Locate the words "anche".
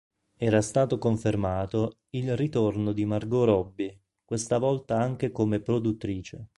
4.99-5.31